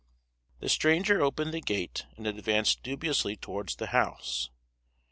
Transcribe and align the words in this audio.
The 0.61 0.67
stranger 0.67 1.21
opened 1.21 1.53
the 1.53 1.61
gate 1.61 2.07
and 2.17 2.25
advanced 2.25 2.81
dubiously 2.81 3.37
towards 3.37 3.75
the 3.75 3.85
house. 3.93 4.49